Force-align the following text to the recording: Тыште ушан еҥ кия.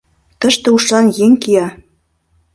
Тыште 0.39 0.67
ушан 0.75 1.05
еҥ 1.23 1.31
кия. 1.41 1.67